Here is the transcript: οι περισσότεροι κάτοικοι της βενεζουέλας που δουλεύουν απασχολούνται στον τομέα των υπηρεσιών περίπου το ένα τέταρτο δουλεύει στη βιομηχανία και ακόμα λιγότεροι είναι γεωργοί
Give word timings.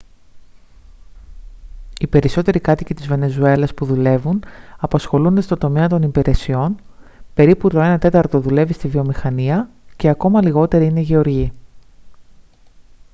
οι 1.99 2.07
περισσότεροι 2.07 2.59
κάτοικοι 2.59 2.93
της 2.93 3.07
βενεζουέλας 3.07 3.73
που 3.73 3.85
δουλεύουν 3.85 4.43
απασχολούνται 4.79 5.41
στον 5.41 5.57
τομέα 5.57 5.87
των 5.87 6.01
υπηρεσιών 6.01 6.75
περίπου 7.33 7.69
το 7.69 7.79
ένα 7.79 7.97
τέταρτο 7.99 8.39
δουλεύει 8.39 8.73
στη 8.73 8.87
βιομηχανία 8.87 9.69
και 9.95 10.09
ακόμα 10.09 10.41
λιγότεροι 10.41 10.85
είναι 10.85 10.99
γεωργοί 10.99 11.51